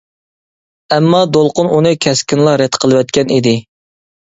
ئەمما 0.97 1.19
دولقۇن 1.37 1.69
ئۇنى 1.75 1.93
كەسكىنلا 2.07 2.57
رەت 2.65 2.83
قىلىۋەتكەن 2.87 3.37
ئىدى. 3.39 3.57